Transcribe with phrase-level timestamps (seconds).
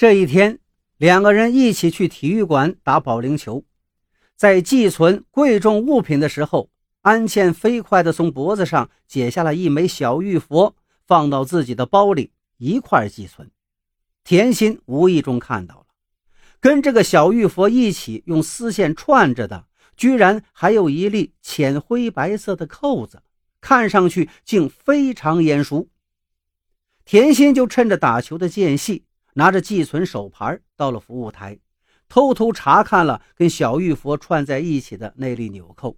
[0.00, 0.60] 这一天，
[0.96, 3.66] 两个人一起去体育馆打保龄球，
[4.34, 6.70] 在寄存贵重物品的时候，
[7.02, 10.74] 安茜飞快地从脖子上解下了一枚小玉佛，
[11.06, 13.50] 放到自己的包里一块寄存。
[14.24, 15.86] 甜心无意中看到了，
[16.60, 19.66] 跟这个小玉佛一起用丝线串着的，
[19.98, 23.22] 居然还有一粒浅灰白色的扣子，
[23.60, 25.90] 看上去竟非常眼熟。
[27.04, 29.04] 甜心就趁着打球的间隙。
[29.34, 31.58] 拿着寄存手牌到了服务台，
[32.08, 35.96] 偷偷查看了跟小玉佛串在一起的那粒纽扣。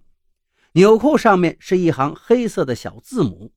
[0.73, 3.51] 纽扣上面是一行黑色的小字母，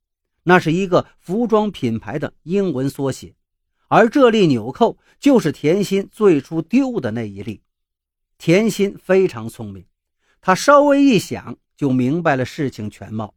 [0.44, 3.34] 那是一个服装品牌的英文缩写。
[3.88, 7.62] 而这粒纽扣就是甜心最初丢的那一粒。
[8.36, 9.86] 甜心非常聪明，
[10.40, 13.34] 她稍微一想就明白了事情全貌。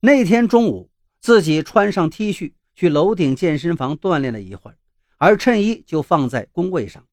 [0.00, 4.78] 那天中午，自己穿上 T 恤去楼顶健身房锻炼了一会儿。
[5.18, 7.04] 而衬衣就放在工位上，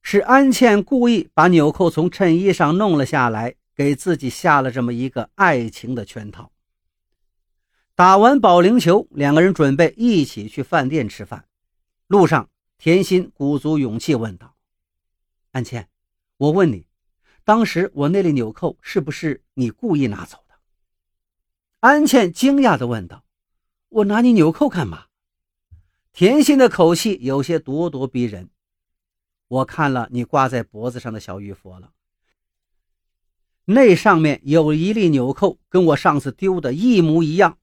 [0.00, 6.50] 是安茜故意把纽扣从衬衣上弄了下来，给自己下了这么一个爱情的圈套。
[7.94, 11.44] 打完保龄球，两个人准备一起去饭店吃饭。
[12.06, 12.48] 路上，
[12.78, 14.56] 甜心鼓足勇气问道
[15.52, 15.88] ：“安茜，
[16.38, 16.86] 我问你，
[17.44, 20.54] 当时我那粒纽扣是不是你故意拿走的？”
[21.80, 23.24] 安茜惊讶地问道
[23.90, 25.04] ：“我拿你纽扣干嘛？”
[26.12, 28.50] 甜心的口气有些咄咄逼人。
[29.48, 31.92] 我看了你挂在脖子上的小玉佛了，
[33.64, 37.58] 那上面有一粒纽扣，跟我上次丢的一模一样。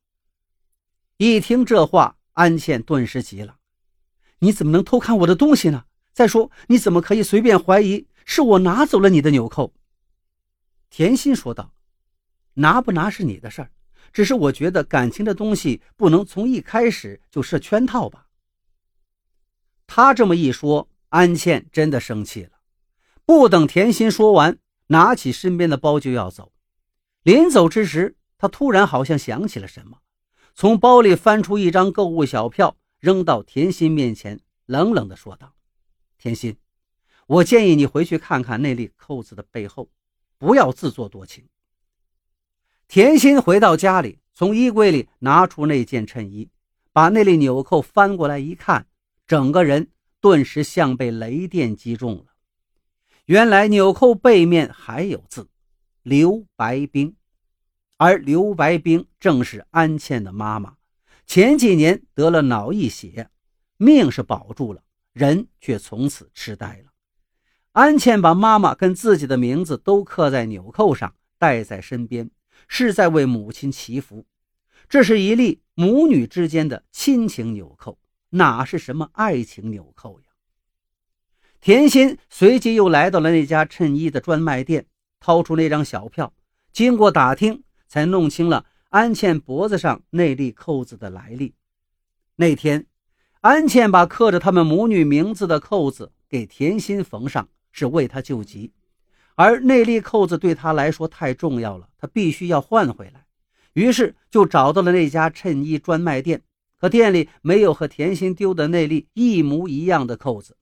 [1.18, 3.58] 一听这话，安茜顿时急了
[4.40, 5.86] ：“你怎么能偷看我的东西呢？
[6.12, 9.74] 再说，你怎么可以随便怀疑是我拿走了你的纽扣？”
[10.90, 11.74] 甜心说道
[12.56, 13.72] ：“拿不拿是你的事儿，
[14.12, 18.26] 只是我觉得感情的东西不能从一开始就设圈套吧。”
[19.92, 22.52] 他这么一说，安茜真的生气了。
[23.26, 26.52] 不等甜心说完，拿起身边的包就要走。
[27.24, 29.98] 临走之时，他突然好像想起了什么，
[30.54, 35.56] 从包里翻出一张购物小票，扔到甜心面前，冷冷地说道
[36.20, 36.56] ：“甜心，
[37.26, 39.90] 我建议你回去看看那粒扣子的背后，
[40.38, 41.46] 不要自作多情。”
[42.88, 46.48] 甜心回到家里，从衣柜里拿出那件衬衣，
[46.94, 48.86] 把那粒纽扣翻过来一看。
[49.30, 52.26] 整个人顿时像被雷电击中了。
[53.26, 55.48] 原来纽扣背面还有字
[56.02, 57.16] “刘白冰”，
[57.98, 60.78] 而刘白冰正是安茜的妈妈。
[61.28, 63.30] 前几年得了脑溢血，
[63.78, 64.82] 命是保住了，
[65.14, 66.92] 人却从此痴呆了。
[67.74, 72.32] 安茜把妈妈跟自己的名字都刻在纽扣上，带在身边，
[72.68, 74.26] 是在为母亲祈福。
[74.88, 78.00] 这是一粒母女之间的亲情纽扣。
[78.32, 80.26] 哪是什么爱情纽扣呀？
[81.62, 84.86] 甜心随即又来到了那家衬衣的专卖店，
[85.20, 86.34] 掏出那张小票，
[86.72, 91.54] 经过打听，才弄清了安茜脖子上那粒扣子的来历。
[92.38, 92.86] 那天，
[93.42, 98.72] 安茜把刻着他们母女名字的扣子给甜心缝上，是为她救急，
[99.36, 103.26] 而那粒扣子对她来说太重要了，她必须要换回来，
[103.74, 106.42] 于是就找到了那家衬衣专卖店。
[106.80, 110.56] 可店里没有和甜心丢的那粒一模一样的扣子，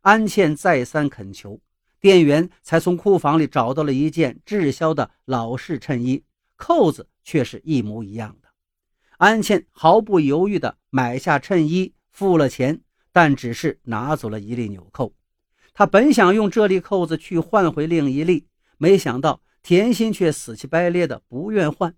[0.00, 1.60] 安茜再三恳求，
[2.00, 6.24] 店员才从库房里找到了一件滞销的老式衬衣，
[6.56, 8.48] 扣子却是一模一样的。
[9.18, 12.80] 安茜毫不犹豫地买下衬衣，付了钱，
[13.12, 15.14] 但只是拿走了一粒纽扣。
[15.72, 18.48] 她本想用这粒扣子去换回另一粒，
[18.78, 21.94] 没想到甜心却死乞白咧的不愿换。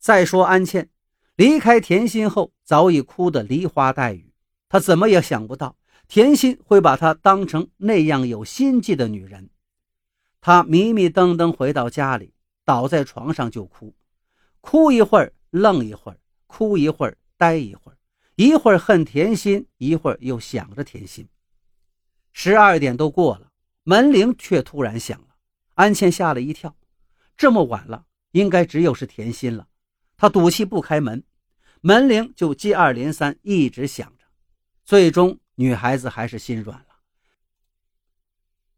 [0.00, 0.90] 再说安茜。
[1.38, 4.32] 离开甜心后，早已哭得梨花带雨。
[4.68, 5.76] 他怎么也想不到，
[6.08, 9.48] 甜心会把他当成那样有心计的女人。
[10.40, 12.34] 他迷迷瞪瞪回到家里，
[12.64, 13.94] 倒在床上就哭，
[14.60, 16.18] 哭一会儿，愣一会儿，
[16.48, 17.96] 哭一会儿，呆一会儿，
[18.34, 21.28] 一会儿恨甜心，一会儿又想着甜心。
[22.32, 23.52] 十二点都过了，
[23.84, 25.36] 门铃却突然响了。
[25.74, 26.74] 安茜吓了一跳，
[27.36, 29.67] 这么晚了，应该只有是甜心了。
[30.18, 31.24] 他赌气不开门。
[31.80, 34.24] 门铃就接二连三，一直响着。
[34.84, 36.84] 最终，女孩子还是心软了。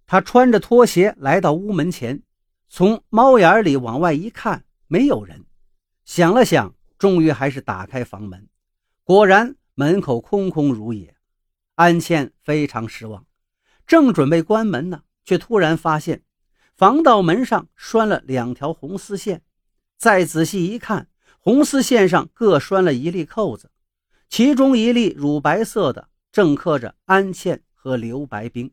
[0.06, 2.22] 她穿着拖鞋来到屋门前，
[2.68, 5.46] 从猫眼里往外一看，没有人。
[6.04, 8.48] 想了想，终于还是打开房门。
[9.02, 11.16] 果然，门口空空如也。
[11.76, 13.24] 安茜非常失望，
[13.86, 16.22] 正准备关门呢，却突然发现
[16.76, 19.42] 防盗门上拴了两条红丝线。
[19.96, 21.08] 再仔细一看，
[21.42, 23.70] 红丝线上各拴了一粒扣子，
[24.28, 28.70] 其中一粒乳白色的正刻着安茜和刘白冰，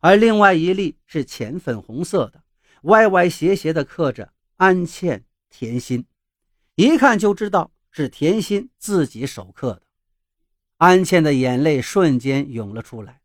[0.00, 2.42] 而另外一粒是浅粉红色的，
[2.82, 6.04] 歪歪斜斜的刻着安茜、甜心，
[6.74, 9.82] 一看就知道是甜心自己手刻的。
[10.78, 13.20] 安茜的眼泪瞬间涌了出来，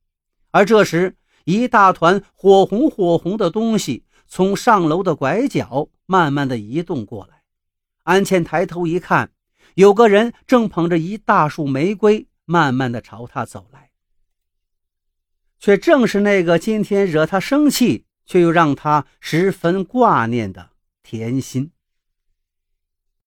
[0.51, 7.41] 而这时，一大团火红火红的东西从上楼的拐角慢慢的移动过来。
[8.05, 9.31] 安茜抬头一看，
[9.75, 13.91] 有个人正捧着一大束玫瑰，慢慢的朝她走来。
[15.59, 20.69] 却正是那个今天惹她生气，却又让她十分挂念的
[21.01, 21.71] 甜心。